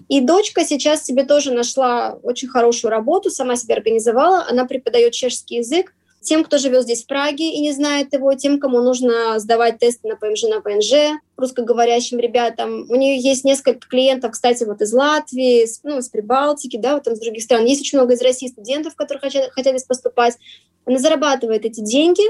[0.08, 4.46] И дочка сейчас себе тоже нашла очень хорошую работу, сама себя организовала.
[4.48, 5.92] Она преподает чешский язык,
[6.26, 10.08] тем, кто живет здесь в Праге и не знает его, тем, кому нужно сдавать тесты
[10.08, 12.90] на ПМЖ, на ПНЖ, русскоговорящим ребятам.
[12.90, 17.14] У нее есть несколько клиентов, кстати, вот из Латвии, ну, из Прибалтики, да, вот там
[17.14, 17.64] из других стран.
[17.64, 20.36] Есть очень много из России студентов, которые хотят, хотят здесь поступать.
[20.84, 22.24] Она зарабатывает эти деньги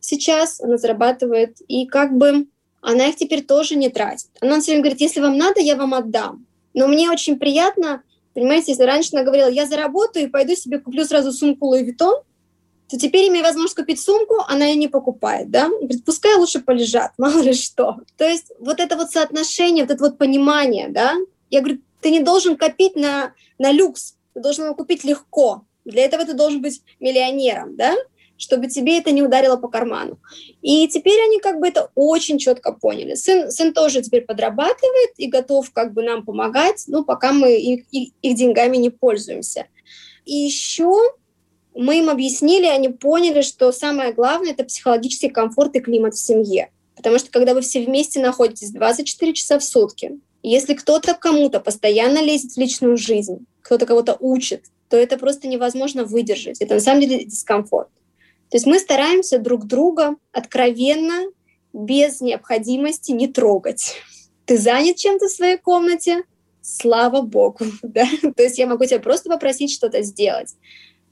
[0.00, 2.46] сейчас, она зарабатывает, и как бы
[2.80, 4.28] она их теперь тоже не тратит.
[4.40, 6.46] Она все время говорит, если вам надо, я вам отдам.
[6.74, 8.02] Но мне очень приятно,
[8.34, 12.22] понимаете, если раньше она говорила, я заработаю и пойду себе куплю сразу сумку Louis Vuitton,
[12.88, 15.68] то теперь, имея возможность купить сумку, она ее не покупает, да?
[15.68, 17.98] Говорит, пускай лучше полежат, мало ли что.
[18.16, 21.14] То есть вот это вот соотношение, вот это вот понимание, да?
[21.50, 25.64] Я говорю, ты не должен копить на, на люкс, ты должен его купить легко.
[25.84, 27.94] Для этого ты должен быть миллионером, да?
[28.38, 30.18] чтобы тебе это не ударило по карману.
[30.62, 33.14] И теперь они как бы это очень четко поняли.
[33.14, 37.84] Сын, сын тоже теперь подрабатывает и готов как бы нам помогать, ну, пока мы их,
[37.90, 39.66] их, деньгами не пользуемся.
[40.24, 40.94] И еще
[41.78, 46.70] мы им объяснили, они поняли, что самое главное– это психологический комфорт и климат в семье.
[46.96, 52.20] Потому что когда вы все вместе находитесь 24 часа в сутки, если кто-то кому-то постоянно
[52.20, 56.60] лезет в личную жизнь, кто-то кого-то учит, то это просто невозможно выдержать.
[56.60, 57.88] Это на самом деле дискомфорт.
[58.50, 61.30] То есть мы стараемся друг друга откровенно,
[61.72, 63.94] без необходимости не трогать.
[64.46, 66.24] Ты занят чем-то в своей комнате?
[66.60, 68.08] Слава богу, да?
[68.36, 70.54] То есть я могу тебя просто попросить что-то сделать.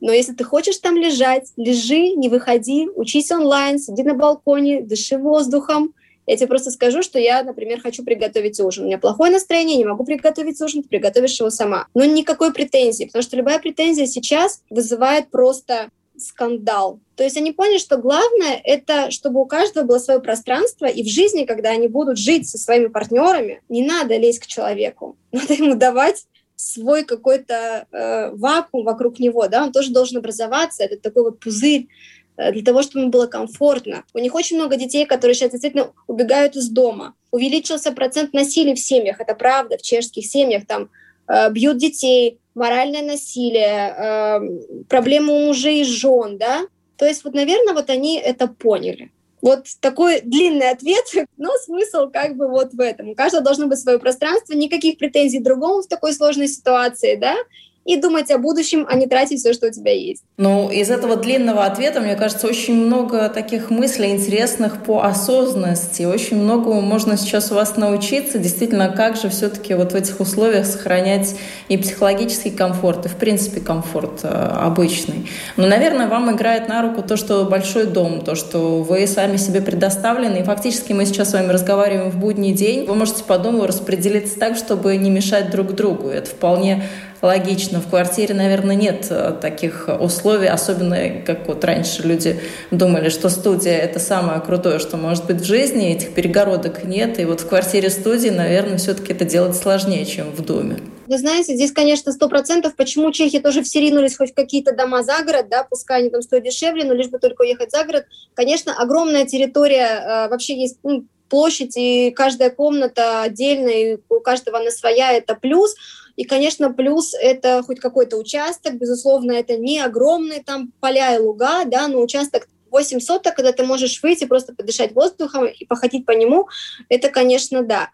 [0.01, 5.17] Но если ты хочешь там лежать, лежи, не выходи, учись онлайн, сиди на балконе, дыши
[5.17, 5.95] воздухом.
[6.27, 8.85] Я тебе просто скажу, что я, например, хочу приготовить ужин.
[8.85, 11.87] У меня плохое настроение, не могу приготовить ужин, ты приготовишь его сама.
[11.95, 16.99] Но никакой претензии, потому что любая претензия сейчас вызывает просто скандал.
[17.15, 21.09] То есть они поняли, что главное это, чтобы у каждого было свое пространство, и в
[21.09, 25.75] жизни, когда они будут жить со своими партнерами, не надо лезть к человеку, надо ему
[25.75, 31.39] давать свой какой-то э, вакуум вокруг него, да, он тоже должен образоваться, это такой вот
[31.39, 31.89] пузырь
[32.37, 34.05] э, для того, чтобы ему было комфортно.
[34.15, 37.15] У них очень много детей, которые сейчас действительно убегают из дома.
[37.31, 40.89] Увеличился процент насилия в семьях, это правда, в чешских семьях там
[41.29, 46.67] э, бьют детей, моральное насилие, э, проблемы у мужей и жен, да.
[46.97, 49.11] То есть вот, наверное, вот они это поняли.
[49.47, 51.05] Вот такой длинный ответ,
[51.37, 53.11] но смысл как бы вот в этом.
[53.11, 57.37] У каждого должно быть свое пространство, никаких претензий другому в такой сложной ситуации, да,
[57.87, 60.25] и думать о будущем, а не тратить все, что у тебя есть.
[60.39, 66.03] Ну, из этого длинного ответа, мне кажется, очень много таких мыслей интересных по осознанности.
[66.03, 68.39] Очень многому можно сейчас у вас научиться.
[68.39, 71.37] Действительно, как же все-таки вот в этих условиях сохранять
[71.69, 75.31] и психологический комфорт, и, в принципе, комфорт э, обычный.
[75.57, 79.61] Но, наверное, вам играет на руку то, что большой дом, то, что вы сами себе
[79.61, 80.39] предоставлены.
[80.39, 82.85] И фактически мы сейчас с вами разговариваем в будний день.
[82.85, 86.09] Вы можете по дому распределиться так, чтобы не мешать друг другу.
[86.09, 86.83] Это вполне
[87.23, 87.81] логично.
[87.81, 93.77] В квартире, наверное, нет э, таких условий, особенно как вот раньше люди думали, что студия—
[93.79, 98.29] это самое крутое, что может быть в жизни, этих перегородок нет, и вот в квартире-студии,
[98.29, 100.79] наверное, все-таки это делать сложнее, чем в доме.
[101.07, 105.03] Вы знаете, здесь, конечно, сто процентов, почему чехи тоже все ринулись хоть в какие-то дома
[105.05, 108.07] за город, да, пускай они там стоят дешевле, но лишь бы только уехать за город.
[108.35, 114.59] Конечно, огромная территория, э, вообще есть ну, площадь, и каждая комната отдельная, и у каждого
[114.59, 115.75] она своя, это плюс.
[116.17, 121.65] И, конечно, плюс это хоть какой-то участок, безусловно, это не огромные там поля и луга,
[121.65, 126.13] да, но участок 8 соток, когда ты можешь выйти, просто подышать воздухом и походить по
[126.13, 126.49] нему,
[126.89, 127.91] это, конечно, да.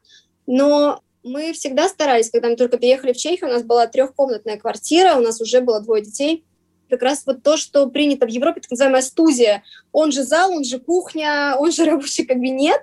[0.47, 5.15] Но мы всегда старались, когда мы только переехали в Чехию, у нас была трехкомнатная квартира,
[5.15, 6.45] у нас уже было двое детей,
[6.93, 9.63] как раз вот то, что принято в Европе, так называемая студия.
[9.93, 12.83] Он же зал, он же кухня, он же рабочий кабинет,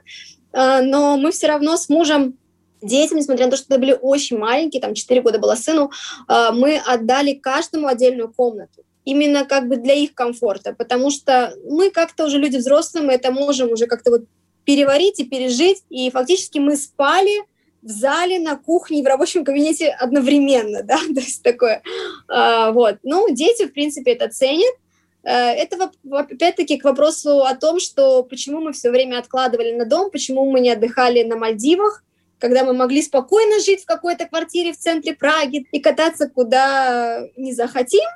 [0.51, 2.37] а, но мы все равно с мужем
[2.81, 5.91] детям, несмотря на то, что это были очень маленькие, там 4 года было сыну,
[6.27, 8.83] а, мы отдали каждому отдельную комнату.
[9.05, 13.31] Именно как бы для их комфорта, потому что мы как-то уже люди взрослые, мы это
[13.31, 14.25] можем уже как-то вот
[14.65, 17.43] переварить и пережить, и фактически мы спали
[17.81, 21.81] в зале, на кухне и в рабочем кабинете одновременно, да, то есть такое,
[22.27, 22.97] а, вот.
[23.03, 24.75] Ну, дети, в принципе, это ценят,
[25.23, 30.11] э, это опять-таки к вопросу о том, что почему мы все время откладывали на дом,
[30.11, 32.03] почему мы не отдыхали на Мальдивах,
[32.39, 37.53] когда мы могли спокойно жить в какой-то квартире в центре Праги и кататься куда не
[37.53, 38.07] захотим.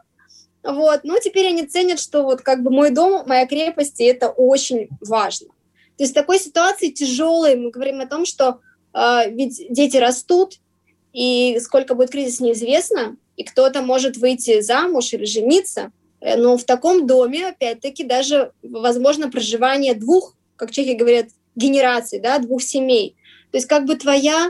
[0.63, 1.01] Вот.
[1.03, 4.87] Но теперь они ценят, что вот как бы мой дом, моя крепость, и это очень
[5.01, 5.49] важно.
[5.97, 8.61] То есть в такой ситуации тяжелой мы говорим о том, что
[8.93, 10.59] э, ведь дети растут,
[11.11, 15.91] и сколько будет кризис, неизвестно, и кто-то может выйти замуж или жениться.
[16.21, 22.39] Э, но в таком доме, опять-таки, даже возможно проживание двух, как чехи говорят, генераций, да,
[22.39, 23.15] двух семей.
[23.53, 24.49] То есть как бы твоя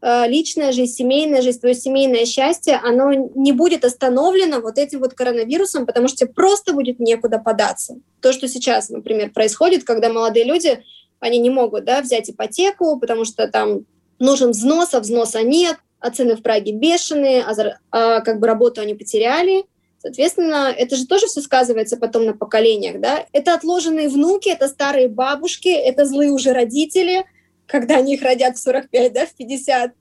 [0.00, 5.14] э, личная жизнь, семейная жизнь, твое семейное счастье, оно не будет остановлено вот этим вот
[5.14, 7.96] коронавирусом, потому что тебе просто будет некуда податься.
[8.20, 10.84] То, что сейчас, например, происходит, когда молодые люди,
[11.18, 13.86] они не могут да, взять ипотеку, потому что там
[14.20, 17.54] нужен взнос, а взноса нет, а цены в Праге бешеные, а,
[17.90, 19.64] а как бы работу они потеряли.
[19.98, 23.26] Соответственно, это же тоже все сказывается потом на поколениях, да.
[23.32, 27.24] Это отложенные внуки, это старые бабушки, это злые уже родители,
[27.66, 29.92] когда они их родят в 45, да, в 50.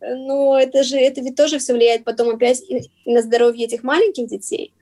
[0.00, 4.28] Но это же, это ведь тоже все влияет потом опять и на здоровье этих маленьких
[4.28, 4.72] детей.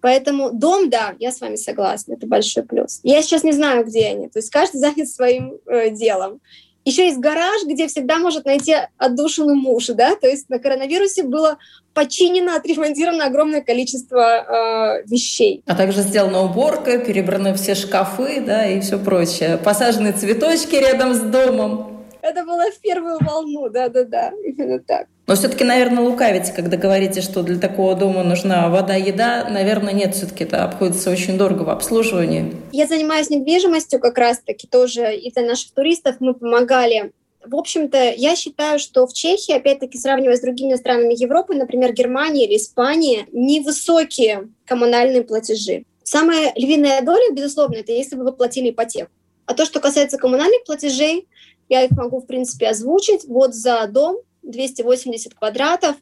[0.00, 3.00] Поэтому дом, да, я с вами согласна, это большой плюс.
[3.02, 6.40] Я сейчас не знаю, где они, то есть каждый занят своим э, делом.
[6.86, 11.58] Еще есть гараж, где всегда может найти отдушину муж, да, то есть на коронавирусе было
[11.94, 15.64] починено, отремонтировано огромное количество э, вещей.
[15.66, 19.58] А также сделана уборка, перебраны все шкафы, да, и все прочее.
[19.58, 21.95] Посажены цветочки рядом с домом.
[22.28, 25.06] Это было в первую волну, да-да-да, именно так.
[25.28, 29.46] Но все-таки, наверное, лукавите, когда говорите, что для такого дома нужна вода, еда.
[29.48, 32.56] Наверное, нет, все-таки это обходится очень дорого в обслуживании.
[32.72, 36.16] Я занимаюсь недвижимостью как раз-таки тоже и для наших туристов.
[36.18, 37.12] Мы помогали
[37.44, 42.44] в общем-то, я считаю, что в Чехии, опять-таки, сравнивая с другими странами Европы, например, Германия
[42.44, 45.84] или Испания, невысокие коммунальные платежи.
[46.02, 49.12] Самая львиная доля, безусловно, это если бы вы платили ипотеку.
[49.46, 51.28] А то, что касается коммунальных платежей,
[51.68, 53.24] я их могу, в принципе, озвучить.
[53.24, 55.96] Вот за дом 280 квадратов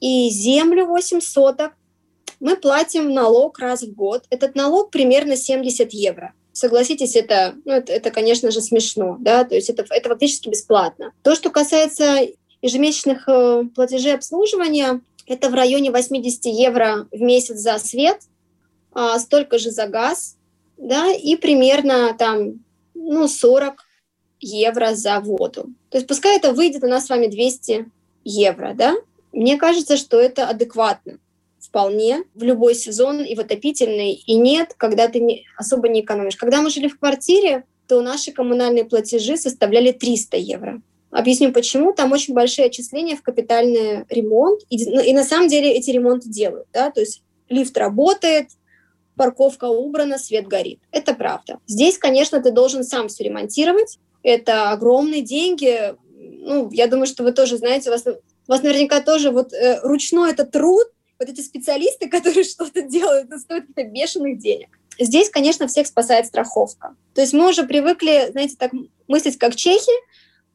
[0.00, 1.72] и землю 8 соток.
[2.40, 4.24] Мы платим налог раз в год.
[4.30, 6.32] Этот налог примерно 70 евро.
[6.52, 11.12] Согласитесь, это, ну, это, это, конечно же, смешно, да, то есть это, это фактически бесплатно.
[11.22, 12.28] То, что касается
[12.62, 18.22] ежемесячных э, платежей обслуживания, это в районе 80 евро в месяц за свет,
[18.92, 20.36] а, столько же за газ,
[20.78, 23.85] да, и примерно там, ну, 40
[24.40, 25.68] евро за воду.
[25.90, 27.86] То есть пускай это выйдет у нас с вами 200
[28.24, 28.94] евро, да?
[29.32, 31.18] Мне кажется, что это адекватно
[31.58, 36.36] вполне в любой сезон, и в отопительный, и нет, когда ты не, особо не экономишь.
[36.36, 40.80] Когда мы жили в квартире, то наши коммунальные платежи составляли 300 евро.
[41.10, 41.92] Объясню почему.
[41.92, 44.62] Там очень большие отчисления в капитальный ремонт.
[44.70, 46.66] И, ну, и на самом деле эти ремонты делают.
[46.72, 46.90] Да?
[46.90, 48.48] То есть лифт работает,
[49.16, 50.80] парковка убрана, свет горит.
[50.90, 51.58] Это правда.
[51.66, 53.98] Здесь, конечно, ты должен сам все ремонтировать.
[54.26, 55.94] Это огромные деньги.
[56.18, 59.78] Ну, я думаю, что вы тоже знаете, у вас, у вас наверняка тоже вот э,
[59.84, 60.88] ручной это труд.
[61.20, 64.70] Вот эти специалисты, которые что-то делают, это стоит это бешеных денег.
[64.98, 66.96] Здесь, конечно, всех спасает страховка.
[67.14, 68.72] То есть мы уже привыкли, знаете, так
[69.06, 69.92] мыслить, как чехи.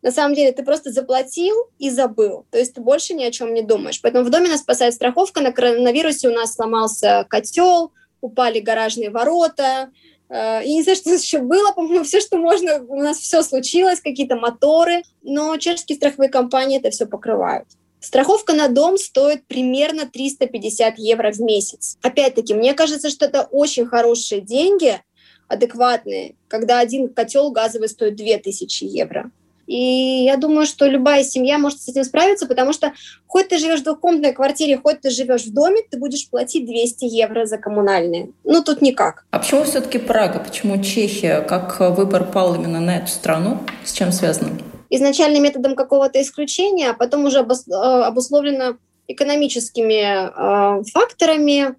[0.01, 2.45] На самом деле ты просто заплатил и забыл.
[2.51, 4.01] То есть ты больше ни о чем не думаешь.
[4.01, 5.39] Поэтому в доме нас спасает страховка.
[5.39, 9.91] На коронавирусе у нас сломался котел, упали гаражные ворота.
[10.31, 13.99] Э, и не знаю, что еще было, по-моему, все, что можно, у нас все случилось,
[13.99, 15.03] какие-то моторы.
[15.21, 17.67] Но чешские страховые компании это все покрывают.
[17.99, 21.97] Страховка на дом стоит примерно 350 евро в месяц.
[22.01, 24.99] Опять-таки, мне кажется, что это очень хорошие деньги,
[25.47, 29.29] адекватные, когда один котел газовый стоит 2000 евро.
[29.67, 32.93] И я думаю, что любая семья может с этим справиться, потому что
[33.27, 37.05] хоть ты живешь в двухкомнатной квартире, хоть ты живешь в доме, ты будешь платить 200
[37.05, 38.31] евро за коммунальные.
[38.43, 39.25] Ну, тут никак.
[39.31, 40.39] А почему все-таки Прага?
[40.39, 41.41] Почему Чехия?
[41.41, 43.59] Как выбор пал именно на эту страну?
[43.83, 44.59] С чем связано?
[44.91, 51.75] изначально методом какого-то исключения, а потом уже э, обусловлено экономическими э, факторами.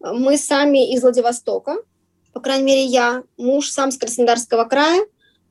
[0.00, 1.76] Мы сами из Владивостока,
[2.32, 5.06] по крайней мере, я, муж сам с Краснодарского края,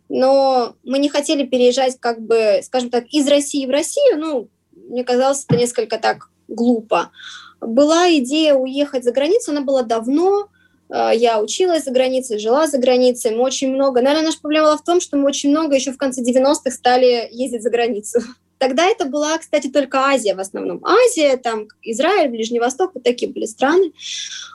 [0.09, 4.19] но мы не хотели переезжать, как бы, скажем так, из России в Россию.
[4.19, 7.11] Ну, мне казалось, это несколько так глупо.
[7.61, 10.49] Была идея уехать за границу, она была давно,
[10.89, 13.31] а, я училась за границей, жила за границей.
[13.31, 14.01] Мы очень много...
[14.01, 17.27] Наверное, наша проблема была в том, что мы очень много еще в конце 90-х стали
[17.31, 18.19] ездить за границу.
[18.57, 20.83] Тогда это была, кстати, только Азия в основном.
[20.85, 23.91] Азия, там Израиль, Ближний Восток, вот такие были страны.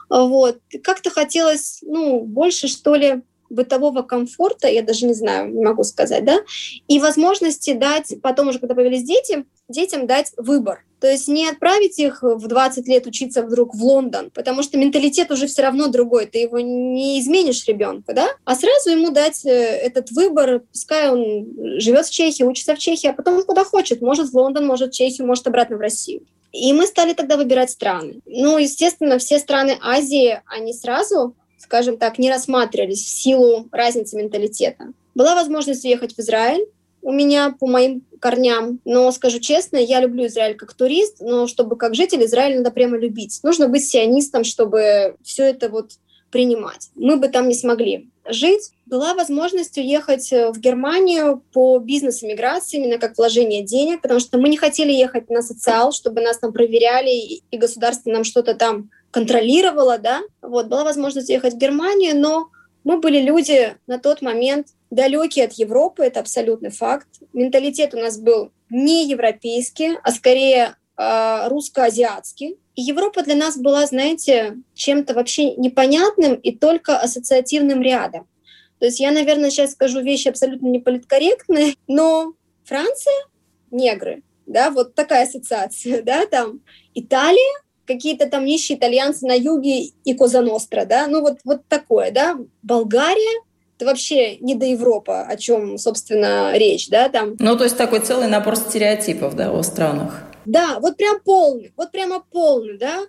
[0.09, 0.59] Вот.
[0.83, 6.25] Как-то хотелось, ну, больше, что ли, бытового комфорта, я даже не знаю, не могу сказать,
[6.25, 6.39] да,
[6.87, 10.83] и возможности дать, потом уже, когда появились дети, детям дать выбор.
[10.99, 15.31] То есть не отправить их в 20 лет учиться вдруг в Лондон, потому что менталитет
[15.31, 18.27] уже все равно другой, ты его не изменишь ребенку, да?
[18.45, 23.07] А сразу ему дать э, этот выбор, пускай он живет в Чехии, учится в Чехии,
[23.07, 26.21] а потом куда хочет, может в Лондон, может в Чехию, может обратно в Россию.
[26.51, 28.21] И мы стали тогда выбирать страны.
[28.25, 34.93] Ну, естественно, все страны Азии, они сразу, скажем так, не рассматривались в силу разницы менталитета.
[35.15, 36.65] Была возможность уехать в Израиль,
[37.01, 38.79] у меня по моим корням.
[38.85, 42.97] Но скажу честно, я люблю Израиль как турист, но чтобы как житель Израиль надо прямо
[42.97, 43.39] любить.
[43.43, 45.93] Нужно быть сионистом, чтобы все это вот
[46.29, 46.89] принимать.
[46.95, 48.71] Мы бы там не смогли жить.
[48.85, 54.57] Была возможность уехать в Германию по бизнес-иммиграции, именно как вложение денег, потому что мы не
[54.57, 60.21] хотели ехать на социал, чтобы нас там проверяли, и государство нам что-то там контролировало, да.
[60.41, 62.49] Вот, была возможность уехать в Германию, но
[62.83, 67.07] мы были люди на тот момент далекие от Европы, это абсолютный факт.
[67.33, 72.57] Менталитет у нас был не европейский, а скорее э, русско-азиатский.
[72.75, 78.27] И Европа для нас была, знаете, чем-то вообще непонятным и только ассоциативным рядом.
[78.79, 83.13] То есть я, наверное, сейчас скажу вещи абсолютно неполиткорректные, но Франция—
[83.71, 86.61] негры, да, вот такая ассоциация, да, там
[86.95, 87.61] Италия
[87.93, 92.37] какие-то там нищие итальянцы на юге и Козаностра, да, ну вот, вот такое, да.
[92.61, 93.41] Болгария
[93.81, 97.35] это вообще не до Европы, о чем, собственно, речь, да, там.
[97.39, 100.21] Ну, то есть такой целый набор стереотипов, да, о странах.
[100.45, 102.99] Да, вот прям полный, вот прямо полный, да.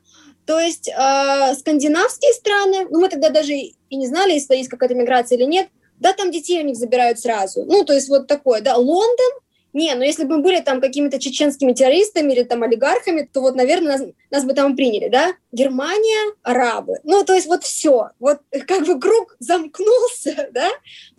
[0.46, 4.94] То есть э, скандинавские страны, ну, мы тогда даже и не знали, если есть какая-то
[4.94, 5.68] миграция или нет,
[6.00, 7.64] да, там детей у них забирают сразу.
[7.66, 8.76] Ну, то есть вот такое, да.
[8.76, 9.32] Лондон,
[9.74, 13.54] не, ну если бы мы были там какими-то чеченскими террористами или там олигархами, то вот,
[13.54, 15.32] наверное, нас, бы там приняли, да?
[15.52, 16.94] Германия, арабы.
[17.04, 18.10] Ну, то есть вот все.
[18.18, 20.68] Вот как бы круг замкнулся, да?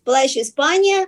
[0.06, 1.08] была еще Испания,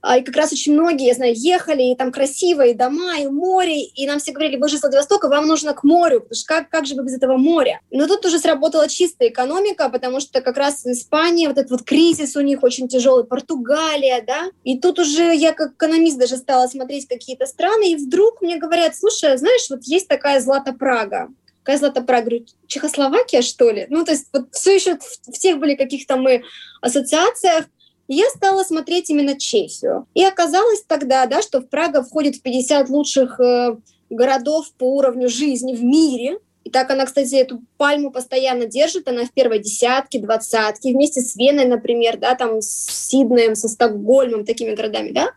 [0.00, 3.82] а, и как раз очень многие, я знаю, ехали, и там красивые дома, и море,
[3.82, 6.70] и нам все говорили, вы же с Владивостока, вам нужно к морю, потому что как,
[6.70, 7.80] как же вы без этого моря?
[7.90, 12.36] Но тут уже сработала чистая экономика, потому что как раз Испания, вот этот вот кризис
[12.36, 17.08] у них очень тяжелый, Португалия, да, и тут уже я как экономист даже стала смотреть
[17.08, 21.28] какие-то страны, и вдруг мне говорят, слушай, знаешь, вот есть такая Злата Прага,
[21.66, 22.30] какая Злата Прага?
[22.68, 23.86] Чехословакия, что ли?
[23.90, 26.44] Ну, то есть вот все еще в, в тех были каких-то мы
[26.80, 27.64] ассоциациях,
[28.06, 30.06] я стала смотреть именно Чехию.
[30.14, 33.76] И оказалось тогда, да, что в Прага входит в 50 лучших э,
[34.10, 36.38] городов по уровню жизни в мире.
[36.66, 41.36] И так она, кстати, эту пальму постоянно держит, она в первой десятке, двадцатке, вместе с
[41.36, 45.30] Веной, например, да, там с Сиднеем, со Стокгольмом, такими городами, да.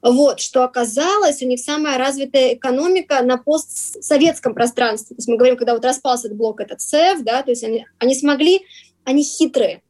[0.00, 5.16] Вот, что оказалось, у них самая развитая экономика на постсоветском пространстве.
[5.16, 7.86] То есть мы говорим, когда вот распался этот блок, этот СЭФ, да, то есть они,
[7.98, 8.64] они смогли,
[9.02, 9.82] они хитрые,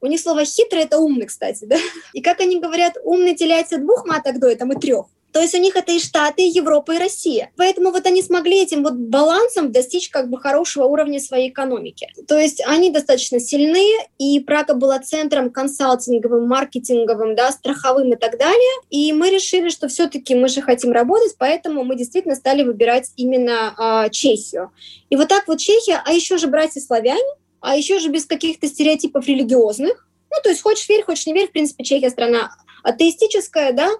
[0.00, 1.78] у них слово «хитрый»— это умный, кстати, да?
[2.12, 5.06] И как они говорят, умный теряется двух маток до, там и трех.
[5.32, 7.50] То есть у них это и Штаты, и Европа, и Россия.
[7.56, 12.08] Поэтому вот они смогли этим вот балансом достичь как бы хорошего уровня своей экономики.
[12.26, 13.86] То есть они достаточно сильны,
[14.18, 18.82] и Прага была центром консалтинговым, маркетинговым, да, страховым и так далее.
[18.90, 24.06] И мы решили, что все-таки мы же хотим работать, поэтому мы действительно стали выбирать именно
[24.06, 24.70] э, Чехию.
[25.10, 27.20] И вот так вот Чехия, а еще же братья-славяне,
[27.60, 30.06] а еще же без каких-то стереотипов религиозных.
[30.30, 32.50] Ну, то есть хочешь верь, хочешь не верь, в принципе, Чехия страна
[32.82, 33.90] атеистическая, да,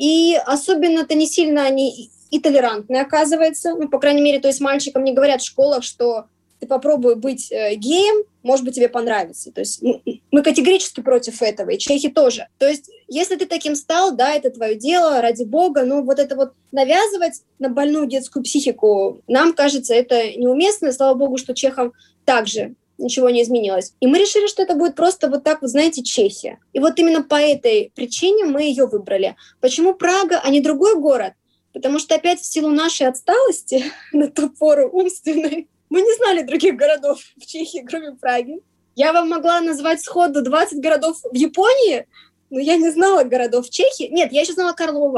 [0.00, 3.74] и особенно-то не сильно они и толерантны, оказывается.
[3.74, 6.24] Ну, по крайней мере, то есть мальчикам не говорят в школах, что
[6.58, 9.52] ты попробуй быть э, геем, может быть, тебе понравится.
[9.52, 9.82] То есть
[10.30, 12.48] мы категорически против этого, и чехи тоже.
[12.58, 16.34] То есть если ты таким стал, да, это твое дело, ради бога, но вот это
[16.34, 20.92] вот навязывать на больную детскую психику, нам кажется, это неуместно.
[20.92, 21.92] Слава богу, что чехам
[22.24, 23.94] также ничего не изменилось.
[24.00, 26.58] И мы решили, что это будет просто вот так, вот знаете, Чехия.
[26.72, 29.36] И вот именно по этой причине мы ее выбрали.
[29.60, 31.32] Почему Прага, а не другой город?
[31.72, 36.76] Потому что опять в силу нашей отсталости на ту пору умственной, мы не знали других
[36.76, 38.60] городов в Чехии, кроме Праги.
[38.94, 42.06] Я вам могла назвать сходу 20 городов в Японии,
[42.50, 44.08] но я не знала городов в Чехии.
[44.10, 45.16] Нет, я еще знала Карлову.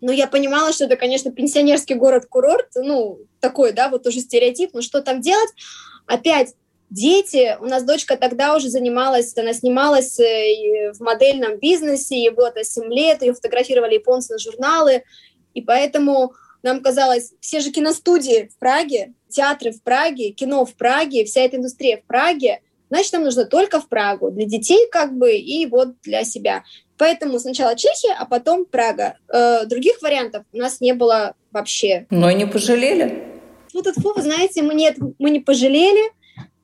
[0.00, 4.82] Но я понимала, что это, конечно, пенсионерский город-курорт, ну, такой, да, вот уже стереотип, но
[4.82, 5.50] что там делать?
[6.06, 6.54] Опять
[6.94, 7.56] дети.
[7.60, 12.84] У нас дочка тогда уже занималась, она снималась э, в модельном бизнесе, ей было 7
[12.92, 15.02] лет, ее фотографировали японцы на журналы,
[15.52, 16.32] и поэтому
[16.62, 21.56] нам казалось, все же киностудии в Праге, театры в Праге, кино в Праге, вся эта
[21.56, 26.00] индустрия в Праге, значит, нам нужно только в Прагу, для детей как бы и вот
[26.02, 26.62] для себя.
[26.96, 29.16] Поэтому сначала Чехия, а потом Прага.
[29.28, 32.06] Э, других вариантов у нас не было вообще.
[32.10, 33.24] Но и не пожалели.
[33.72, 36.12] Вот это, вы знаете, мы, нет, мы не пожалели,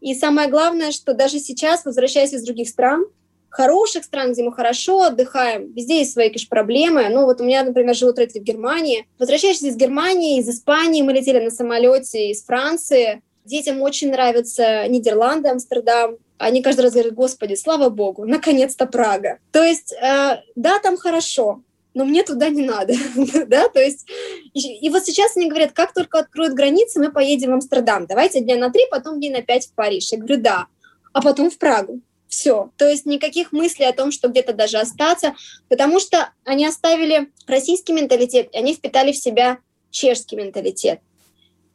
[0.01, 3.07] и самое главное, что даже сейчас, возвращаясь из других стран,
[3.51, 7.09] хороших стран, где мы хорошо отдыхаем, везде есть свои, конечно, проблемы.
[7.09, 9.07] Ну, вот у меня, например, живут родители в Германии.
[9.19, 13.23] Возвращаясь из Германии, из Испании, мы летели на самолете из Франции.
[13.45, 16.17] Детям очень нравятся Нидерланды, Амстердам.
[16.39, 19.39] Они каждый раз говорят, господи, слава богу, наконец-то Прага.
[19.53, 21.63] То есть, э, да, там хорошо,
[21.95, 22.95] но мне туда не надо,
[23.47, 24.07] да, то есть,
[24.55, 28.41] и, и вот сейчас они говорят, как только откроют границы, мы поедем в Амстердам, давайте
[28.41, 30.13] дня на три, потом дня на пять в Париж.
[30.13, 30.67] Я говорю, да,
[31.13, 32.01] а потом в Прагу.
[32.29, 32.71] Все.
[32.77, 35.35] То есть никаких мыслей о том, что где-то даже остаться,
[35.69, 39.59] потому что они оставили российский менталитет, и они впитали в себя
[39.91, 41.01] чешский менталитет.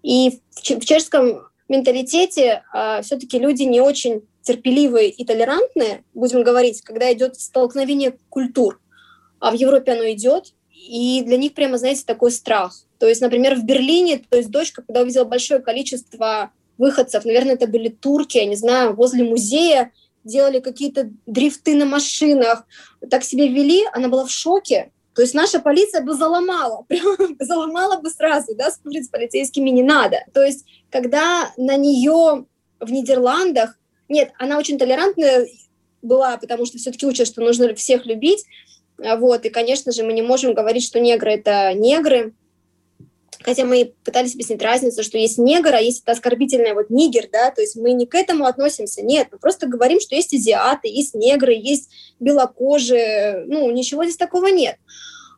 [0.01, 6.43] И в, в чешском менталитете э, а, все-таки люди не очень терпеливые и толерантные, будем
[6.43, 8.79] говорить, когда идет столкновение культур
[9.45, 12.73] а в Европе оно идет, и для них прямо, знаете, такой страх.
[12.97, 17.67] То есть, например, в Берлине, то есть дочка, когда увидела большое количество выходцев, наверное, это
[17.67, 19.91] были турки, я не знаю, возле музея,
[20.23, 22.65] делали какие-то дрифты на машинах,
[23.07, 24.91] так себя вели, она была в шоке.
[25.13, 29.83] То есть наша полиция бы заломала, прям заломала бы сразу, да, спорить с полицейскими не
[29.83, 30.25] надо.
[30.33, 32.47] То есть когда на нее
[32.79, 33.77] в Нидерландах,
[34.09, 35.47] нет, она очень толерантная
[36.01, 38.43] была, потому что все-таки учат, что нужно всех любить,
[38.97, 42.33] вот, и, конечно же, мы не можем говорить, что негры— это негры,
[43.41, 47.51] хотя мы пытались объяснить разницу, что есть негр, а есть это оскорбительное вот нигер, да,
[47.51, 51.13] то есть мы не к этому относимся, нет, мы просто говорим, что есть азиаты, есть
[51.13, 51.89] негры, есть
[52.19, 54.77] белокожие, ну, ничего здесь такого нет.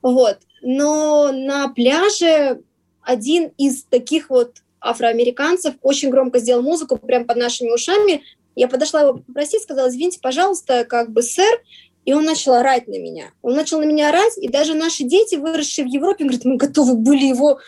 [0.01, 2.61] Вот, но на пляже
[3.01, 8.23] один из таких вот афроамериканцев очень громко сделал музыку прямо под нашими ушами,
[8.55, 11.61] я подошла его попросить, сказала, извините, пожалуйста, как бы, сэр,
[12.07, 13.33] и он начал орать на меня.
[13.41, 16.93] Он начал на меня орать, и даже наши дети, выросшие в Европе, говорят, мы готовы
[16.93, 17.59] были его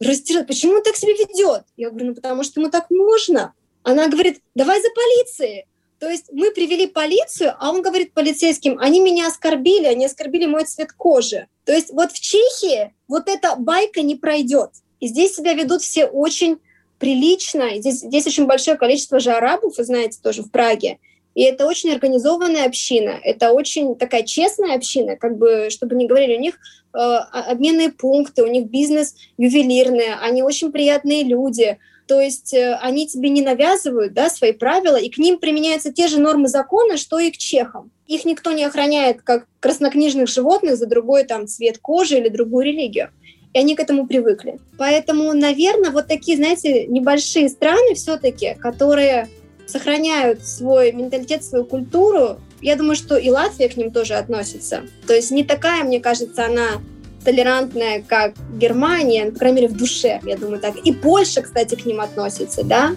[0.00, 0.46] растерять.
[0.46, 1.64] Почему он так себя ведет?
[1.76, 3.52] Я говорю, ну потому что ему так можно.
[3.82, 5.66] Она говорит, давай за полицией.
[5.98, 10.64] То есть мы привели полицию, а он говорит полицейским, они меня оскорбили, они оскорбили мой
[10.64, 11.46] цвет кожи.
[11.66, 14.70] То есть вот в Чехии вот эта байка не пройдет.
[15.00, 16.58] И здесь себя ведут все очень
[16.98, 17.76] прилично.
[17.76, 21.00] Здесь, здесь очень большое количество же арабов, вы знаете, тоже в Праге.
[21.34, 26.36] И это очень организованная община, это очень такая честная община, как бы, чтобы не говорили,
[26.36, 26.54] у них
[26.94, 33.06] э, обменные пункты, у них бизнес ювелирный, они очень приятные люди, то есть э, они
[33.06, 37.18] тебе не навязывают да, свои правила, и к ним применяются те же нормы закона, что
[37.18, 37.90] и к чехам.
[38.06, 43.10] Их никто не охраняет как краснокнижных животных за другой там цвет кожи или другую религию.
[43.54, 44.58] И они к этому привыкли.
[44.76, 49.28] Поэтому, наверное, вот такие, знаете, небольшие страны все-таки, которые
[49.66, 52.38] сохраняют свой менталитет, свою культуру.
[52.60, 54.82] Я думаю, что и Латвия к ним тоже относится.
[55.06, 56.80] То есть не такая, мне кажется, она
[57.24, 60.76] толерантная, как Германия, по крайней мере, в душе, я думаю так.
[60.84, 62.94] И Польша, кстати, к ним относится, да,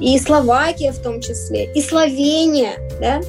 [0.00, 3.20] и Словакия в том числе, и Словения, да.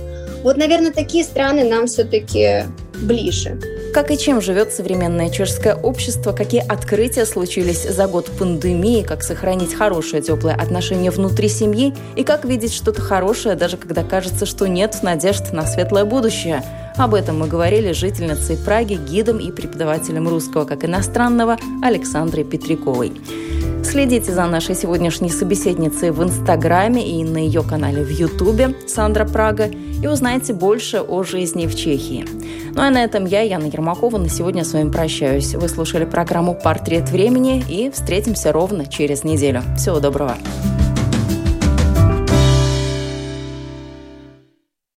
[0.43, 2.63] Вот, наверное, такие страны нам все-таки
[3.01, 3.59] ближе.
[3.93, 9.73] Как и чем живет современное чешское общество, какие открытия случились за год пандемии, как сохранить
[9.73, 14.97] хорошее теплое отношение внутри семьи и как видеть что-то хорошее, даже когда кажется, что нет
[15.01, 16.63] надежд на светлое будущее.
[16.97, 23.13] Об этом мы говорили жительницей Праги, гидом и преподавателем русского как иностранного Александрой Петряковой.
[23.83, 29.71] Следите за нашей сегодняшней собеседницей в Инстаграме и на ее канале в Ютубе Сандра Прага
[30.01, 32.25] и узнайте больше о жизни в Чехии.
[32.73, 35.55] Ну а на этом я, Яна Ермакова, на сегодня с вами прощаюсь.
[35.55, 39.61] Вы слушали программу «Портрет времени» и встретимся ровно через неделю.
[39.77, 40.37] Всего доброго.